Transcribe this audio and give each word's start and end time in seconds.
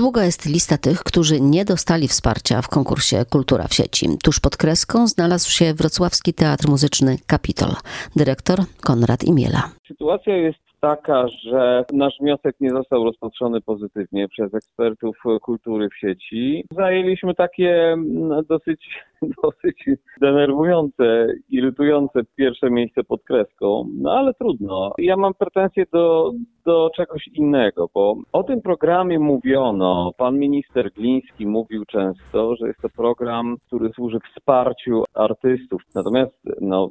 Długa 0.00 0.24
jest 0.24 0.46
lista 0.46 0.78
tych, 0.78 1.04
którzy 1.04 1.40
nie 1.40 1.64
dostali 1.64 2.08
wsparcia 2.08 2.62
w 2.62 2.68
konkursie 2.68 3.24
Kultura 3.30 3.68
w 3.68 3.74
sieci. 3.74 4.08
Tuż 4.24 4.40
pod 4.40 4.56
kreską 4.56 5.06
znalazł 5.06 5.50
się 5.50 5.74
Wrocławski 5.74 6.34
Teatr 6.34 6.68
Muzyczny 6.68 7.18
Kapitol. 7.26 7.74
Dyrektor 8.16 8.58
Konrad 8.80 9.24
Imiela. 9.24 9.70
Sytuacja 9.88 10.36
jest 10.36 10.69
taka, 10.80 11.28
że 11.28 11.84
nasz 11.92 12.18
wniosek 12.20 12.56
nie 12.60 12.70
został 12.70 13.04
rozpatrzony 13.04 13.60
pozytywnie 13.60 14.28
przez 14.28 14.54
ekspertów 14.54 15.16
kultury 15.42 15.88
w 15.88 15.98
sieci. 15.98 16.64
Zajęliśmy 16.70 17.34
takie 17.34 17.92
mm, 17.92 18.44
dosyć, 18.48 19.04
dosyć 19.42 19.84
denerwujące, 20.20 21.26
irytujące 21.48 22.20
pierwsze 22.36 22.70
miejsce 22.70 23.04
pod 23.04 23.22
kreską, 23.22 23.88
no 24.00 24.12
ale 24.12 24.34
trudno. 24.34 24.92
Ja 24.98 25.16
mam 25.16 25.34
pretensje 25.34 25.84
do, 25.92 26.32
do 26.64 26.90
czegoś 26.96 27.28
innego, 27.28 27.88
bo 27.94 28.16
o 28.32 28.42
tym 28.42 28.62
programie 28.62 29.18
mówiono. 29.18 30.12
Pan 30.16 30.38
minister 30.38 30.92
Gliński 30.92 31.46
mówił 31.46 31.84
często, 31.84 32.56
że 32.56 32.66
jest 32.66 32.80
to 32.80 32.88
program, 32.88 33.56
który 33.66 33.90
służy 33.92 34.18
wsparciu 34.20 35.04
artystów. 35.14 35.82
Natomiast 35.94 36.34
no, 36.60 36.90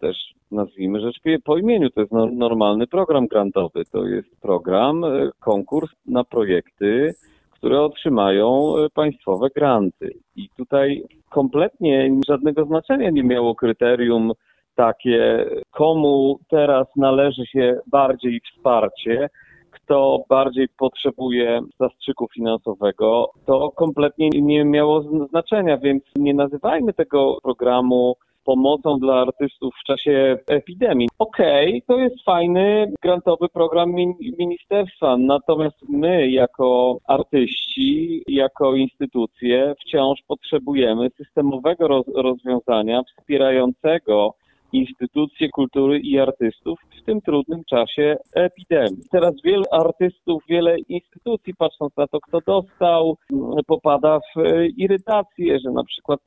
też 0.00 0.16
nazwijmy 0.50 1.00
rzecz 1.00 1.20
po 1.44 1.58
imieniu, 1.58 1.90
to 1.90 2.00
jest 2.00 2.12
normalny 2.32 2.86
program 2.86 3.26
grantowy. 3.26 3.84
To 3.92 4.06
jest 4.06 4.40
program, 4.40 5.04
e, 5.04 5.30
konkurs 5.40 5.90
na 6.06 6.24
projekty, 6.24 7.14
które 7.50 7.80
otrzymają 7.80 8.74
e, 8.76 8.90
państwowe 8.90 9.48
granty. 9.54 10.10
I 10.36 10.48
tutaj 10.56 11.02
kompletnie 11.30 12.20
żadnego 12.28 12.64
znaczenia 12.64 13.10
nie 13.10 13.22
miało 13.22 13.54
kryterium 13.54 14.32
takie, 14.74 15.46
komu 15.70 16.38
teraz 16.48 16.86
należy 16.96 17.46
się 17.46 17.80
bardziej 17.86 18.40
wsparcie, 18.40 19.28
kto 19.70 20.24
bardziej 20.28 20.68
potrzebuje 20.78 21.60
zastrzyku 21.80 22.28
finansowego, 22.34 23.30
to 23.46 23.70
kompletnie 23.70 24.28
nie 24.28 24.64
miało 24.64 25.02
znaczenia, 25.28 25.78
więc 25.78 26.02
nie 26.16 26.34
nazywajmy 26.34 26.92
tego 26.92 27.38
programu 27.42 28.16
pomocą 28.48 28.98
dla 28.98 29.14
artystów 29.14 29.74
w 29.80 29.84
czasie 29.86 30.38
epidemii. 30.46 31.08
Okej, 31.18 31.68
okay, 31.68 31.80
to 31.86 31.98
jest 31.98 32.24
fajny, 32.24 32.92
grantowy 33.02 33.48
program 33.48 33.94
ministerstwa, 34.38 35.16
natomiast 35.16 35.76
my 35.88 36.30
jako 36.30 36.98
artyści, 37.08 38.22
jako 38.28 38.74
instytucje 38.74 39.74
wciąż 39.80 40.18
potrzebujemy 40.28 41.10
systemowego 41.16 42.04
rozwiązania 42.14 43.02
wspierającego 43.02 44.34
instytucje 44.72 45.48
kultury 45.48 45.98
i 45.98 46.18
artystów 46.18 46.78
w 47.02 47.04
tym 47.04 47.20
trudnym 47.20 47.64
czasie 47.64 48.16
epidemii. 48.34 49.02
Teraz 49.10 49.34
wiele 49.44 49.64
artystów, 49.72 50.42
wiele 50.48 50.78
instytucji, 50.78 51.54
patrząc 51.54 51.96
na 51.96 52.06
to, 52.06 52.20
kto 52.20 52.40
dostał, 52.46 53.16
popada 53.66 54.18
w 54.20 54.42
irytację, 54.76 55.58
że 55.64 55.70
na 55.70 55.84
przykład 55.84 56.20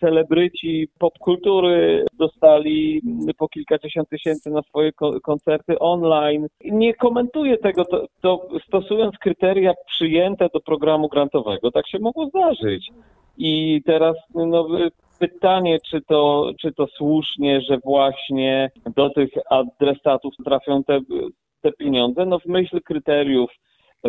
celebryci 0.00 0.88
popkultury 0.98 2.04
dostali 2.18 3.02
po 3.38 3.48
kilkadziesiąt 3.48 4.08
tysięcy 4.08 4.50
na 4.50 4.62
swoje 4.62 4.92
koncerty 5.22 5.78
online. 5.78 6.46
Nie 6.64 6.94
komentuję 6.94 7.58
tego, 7.58 7.84
to, 7.84 8.06
to 8.20 8.48
stosując 8.68 9.18
kryteria 9.18 9.72
przyjęte 9.86 10.48
do 10.54 10.60
programu 10.60 11.08
grantowego, 11.08 11.70
tak 11.70 11.88
się 11.88 11.98
mogło 11.98 12.26
zdarzyć. 12.26 12.90
I 13.38 13.82
teraz 13.86 14.16
no, 14.34 14.68
pytanie, 15.18 15.78
czy 15.90 16.00
to, 16.02 16.52
czy 16.60 16.72
to 16.72 16.86
słusznie, 16.86 17.60
że 17.60 17.78
właśnie 17.78 18.70
do 18.96 19.10
tych 19.10 19.30
adresatów 19.50 20.34
trafią 20.44 20.84
te, 20.84 21.00
te 21.62 21.72
pieniądze. 21.72 22.26
No 22.26 22.38
w 22.38 22.46
myśl 22.46 22.80
kryteriów 22.84 23.50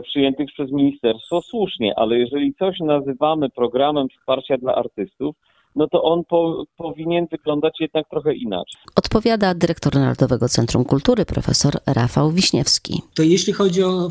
przyjętych 0.01 0.47
przez 0.47 0.71
ministerstwo 0.71 1.41
słusznie, 1.41 1.93
ale 1.99 2.17
jeżeli 2.17 2.53
coś 2.53 2.79
nazywamy 2.79 3.49
programem 3.49 4.07
wsparcia 4.09 4.57
dla 4.57 4.75
artystów, 4.75 5.35
no 5.77 5.87
to 5.87 6.03
on 6.03 6.23
po, 6.29 6.63
powinien 6.77 7.27
wyglądać 7.31 7.73
jednak 7.79 8.09
trochę 8.09 8.35
inaczej. 8.35 8.81
Odpowiada 8.95 9.53
dyrektor 9.53 9.95
Narodowego 9.95 10.49
Centrum 10.49 10.85
Kultury 10.85 11.25
profesor 11.25 11.73
Rafał 11.85 12.31
Wiśniewski. 12.31 13.01
To 13.15 13.23
jeśli 13.23 13.53
chodzi 13.53 13.83
o 13.83 14.09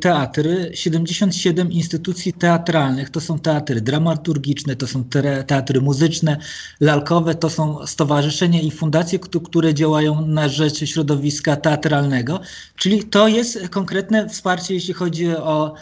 teatry, 0.00 0.70
77 0.74 1.72
instytucji 1.72 2.32
teatralnych 2.32 3.10
to 3.10 3.20
są 3.20 3.38
teatry 3.38 3.80
dramaturgiczne, 3.80 4.76
to 4.76 4.86
są 4.86 5.04
teatry 5.46 5.80
muzyczne, 5.80 6.36
lalkowe, 6.80 7.34
to 7.34 7.50
są 7.50 7.86
stowarzyszenia 7.86 8.60
i 8.60 8.70
fundacje, 8.70 9.18
które 9.18 9.74
działają 9.74 10.26
na 10.26 10.48
rzecz 10.48 10.84
środowiska 10.84 11.56
teatralnego, 11.56 12.40
czyli 12.76 13.04
to 13.04 13.28
jest 13.28 13.68
konkretne 13.68 14.28
wsparcie, 14.28 14.74
jeśli 14.74 14.94
chodzi 14.94 15.28
o 15.36 15.74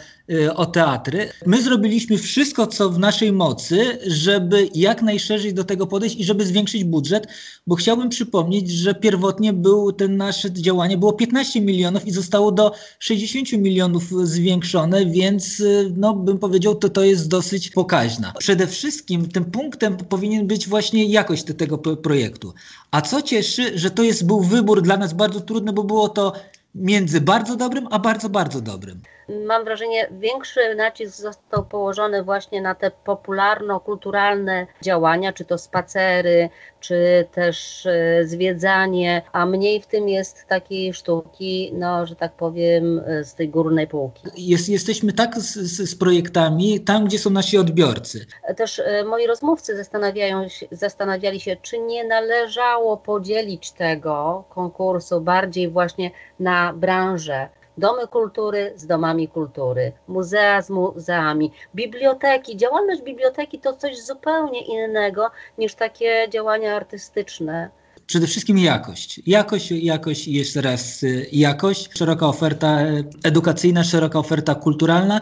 o 0.55 0.65
teatry. 0.65 1.29
My 1.45 1.61
zrobiliśmy 1.61 2.17
wszystko, 2.17 2.67
co 2.67 2.89
w 2.89 2.99
naszej 2.99 3.31
mocy, 3.31 3.97
żeby 4.07 4.69
jak 4.75 5.01
najszerzej 5.01 5.53
do 5.53 5.63
tego 5.63 5.87
podejść 5.87 6.15
i 6.15 6.23
żeby 6.23 6.45
zwiększyć 6.45 6.83
budżet, 6.83 7.27
bo 7.67 7.75
chciałbym 7.75 8.09
przypomnieć, 8.09 8.71
że 8.71 8.95
pierwotnie 8.95 9.53
był 9.53 9.91
ten 9.91 10.17
nasze 10.17 10.51
działanie 10.51 10.97
było 10.97 11.13
15 11.13 11.61
milionów 11.61 12.07
i 12.07 12.11
zostało 12.11 12.51
do 12.51 12.71
60 12.99 13.51
milionów 13.51 14.27
zwiększone, 14.27 15.05
więc 15.05 15.59
y, 15.59 15.93
no 15.97 16.13
bym 16.13 16.39
powiedział, 16.39 16.75
to 16.75 16.89
to 16.89 17.03
jest 17.03 17.27
dosyć 17.27 17.69
pokaźna. 17.69 18.33
Przede 18.39 18.67
wszystkim 18.67 19.27
tym 19.27 19.45
punktem 19.45 19.97
powinien 19.97 20.47
być 20.47 20.67
właśnie 20.67 21.05
jakość 21.05 21.43
tego 21.57 21.77
projektu. 21.77 22.53
A 22.91 23.01
co 23.01 23.21
cieszy, 23.21 23.77
że 23.77 23.91
to 23.91 24.03
jest 24.03 24.25
był 24.25 24.41
wybór 24.41 24.81
dla 24.81 24.97
nas 24.97 25.13
bardzo 25.13 25.41
trudny, 25.41 25.73
bo 25.73 25.83
było 25.83 26.09
to 26.09 26.33
między 26.77 27.21
bardzo 27.21 27.55
dobrym 27.55 27.87
a 27.91 27.99
bardzo, 27.99 28.29
bardzo 28.29 28.61
dobrym. 28.61 29.01
Mam 29.45 29.63
wrażenie, 29.63 30.09
większy 30.11 30.75
nacisk 30.75 31.15
został 31.15 31.65
położony 31.65 32.23
właśnie 32.23 32.61
na 32.61 32.75
te 32.75 32.91
popularno-kulturalne 32.91 34.67
działania, 34.81 35.33
czy 35.33 35.45
to 35.45 35.57
spacery, 35.57 36.49
czy 36.79 37.27
też 37.31 37.85
e, 37.85 38.25
zwiedzanie, 38.25 39.21
a 39.31 39.45
mniej 39.45 39.81
w 39.81 39.87
tym 39.87 40.09
jest 40.09 40.45
takiej 40.47 40.93
sztuki, 40.93 41.71
no, 41.73 42.05
że 42.05 42.15
tak 42.15 42.33
powiem, 42.33 43.01
e, 43.07 43.23
z 43.23 43.35
tej 43.35 43.49
górnej 43.49 43.87
półki. 43.87 44.27
Jest, 44.37 44.69
jesteśmy 44.69 45.13
tak 45.13 45.35
z, 45.37 45.55
z, 45.55 45.89
z 45.89 45.95
projektami 45.95 46.79
tam, 46.79 47.05
gdzie 47.05 47.19
są 47.19 47.29
nasi 47.29 47.57
odbiorcy. 47.57 48.25
Też 48.55 48.79
e, 48.79 49.03
moi 49.03 49.27
rozmówcy 49.27 49.77
zastanawiają, 49.77 50.47
zastanawiali 50.71 51.39
się, 51.39 51.55
czy 51.61 51.79
nie 51.79 52.07
należało 52.07 52.97
podzielić 52.97 53.71
tego 53.71 54.43
konkursu 54.49 55.21
bardziej 55.21 55.69
właśnie 55.69 56.11
na 56.39 56.66
branże, 56.73 57.49
domy 57.77 58.07
kultury 58.07 58.73
z 58.75 58.85
domami 58.85 59.27
kultury, 59.27 59.91
muzea 60.07 60.61
z 60.61 60.69
muzeami, 60.69 61.51
biblioteki. 61.75 62.57
Działalność 62.57 63.01
biblioteki 63.01 63.59
to 63.59 63.73
coś 63.73 64.01
zupełnie 64.01 64.61
innego 64.61 65.31
niż 65.57 65.75
takie 65.75 66.27
działania 66.29 66.75
artystyczne. 66.75 67.69
Przede 68.07 68.27
wszystkim 68.27 68.57
jakość. 68.57 69.21
Jakość, 69.25 69.71
jakość 69.71 70.27
jeszcze 70.27 70.61
raz 70.61 71.03
y, 71.03 71.27
jakość. 71.31 71.89
Szeroka 71.97 72.27
oferta 72.27 72.79
edukacyjna, 73.23 73.83
szeroka 73.83 74.19
oferta 74.19 74.55
kulturalna. 74.55 75.21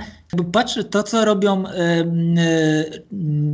Patrzę 0.51 0.83
to, 0.83 1.03
co 1.03 1.25
robią 1.25 1.63
y, 1.65 1.71
y, 1.71 3.03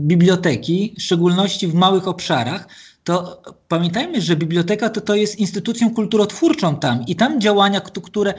biblioteki, 0.08 0.96
w 1.00 1.02
szczególności 1.02 1.68
w 1.68 1.74
małych 1.74 2.08
obszarach, 2.08 2.68
to 3.04 3.42
pamiętajmy, 3.68 4.22
że 4.22 4.36
biblioteka 4.36 4.90
to, 4.90 5.02
to 5.02 5.16
jest 5.16 5.40
instytucją 5.40 5.96
kulturotwórczą 5.96 6.76
tam 6.76 7.04
i 7.08 7.16
tam 7.16 7.42
działania, 7.42 7.82
które 7.82 8.34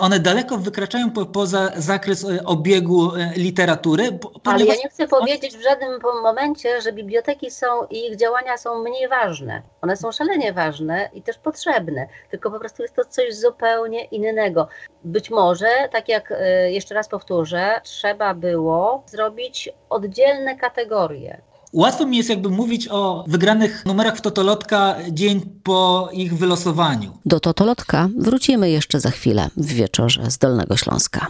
one 0.00 0.20
daleko 0.20 0.58
wykraczają 0.58 1.10
po, 1.10 1.26
poza 1.26 1.72
zakres 1.76 2.24
e, 2.24 2.44
obiegu 2.44 3.16
e, 3.16 3.32
literatury. 3.36 4.18
Ale 4.44 4.64
ja 4.64 4.74
nie 4.74 4.88
chcę 4.88 5.08
powiedzieć 5.08 5.56
w 5.56 5.62
żadnym 5.62 6.00
momencie, 6.22 6.80
że 6.80 6.92
biblioteki 6.92 7.50
są 7.50 7.66
i 7.90 8.06
ich 8.06 8.16
działania 8.16 8.56
są 8.56 8.82
mniej 8.82 9.08
ważne. 9.08 9.62
One 9.80 9.96
są 9.96 10.12
szalenie 10.12 10.52
ważne 10.52 11.10
i 11.14 11.22
też 11.22 11.38
potrzebne, 11.38 12.06
tylko 12.30 12.50
po 12.50 12.58
prostu 12.58 12.82
jest 12.82 12.96
to 12.96 13.04
coś 13.04 13.34
zupełnie 13.34 14.04
innego. 14.04 14.68
Być 15.04 15.30
może, 15.30 15.68
tak 15.92 16.08
jak 16.08 16.32
jeszcze 16.66 16.94
raz 16.94 17.08
powtórzę, 17.08 17.80
trzeba 17.84 18.34
było 18.34 19.02
zrobić 19.06 19.68
oddzielne 19.90 20.56
kategorie 20.56 21.42
Łatwo 21.72 22.06
mi 22.06 22.16
jest 22.16 22.28
jakby 22.28 22.48
mówić 22.48 22.88
o 22.90 23.24
wygranych 23.28 23.84
numerach 23.86 24.16
w 24.16 24.20
Totolotka 24.20 24.96
dzień 25.10 25.40
po 25.62 26.08
ich 26.12 26.38
wylosowaniu. 26.38 27.18
Do 27.26 27.40
Totolotka 27.40 28.08
wrócimy 28.18 28.70
jeszcze 28.70 29.00
za 29.00 29.10
chwilę 29.10 29.50
w 29.56 29.66
wieczorze 29.66 30.30
z 30.30 30.38
Dolnego 30.38 30.76
Śląska. 30.76 31.26